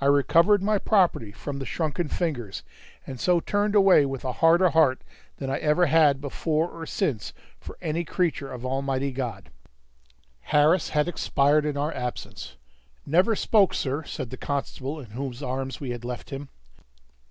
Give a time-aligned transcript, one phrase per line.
[0.00, 2.62] I recovered my property from the shrunken fingers,
[3.06, 5.02] and so turned away with a harder heart
[5.36, 9.50] than I ever had before or since for any creature of Almighty God.
[10.40, 12.56] Harris had expired in our absence.
[13.04, 16.48] "Never spoke, sir," said the constable in whose arms we had left him.